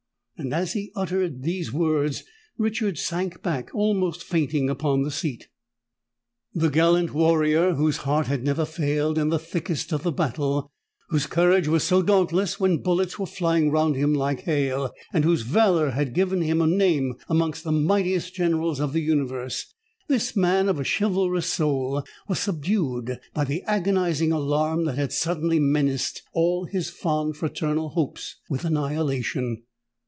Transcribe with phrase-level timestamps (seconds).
[0.37, 2.23] And as he uttered these words,
[2.57, 5.49] Richard sank back almost fainting upon the seat.
[6.55, 11.67] The gallant warrior, whose heart had never failed in the thickest of the battle—whose courage
[11.67, 16.41] was so dauntless when bullets were flying round him like hail—and whose valour had given
[16.41, 22.03] him a name amongst the mightiest generals of the universe,—this man of a chivalrous soul
[22.27, 28.37] was subdued by the agonising alarm that had suddenly menaced all his fond fraternal hopes
[28.49, 29.61] with annihilation!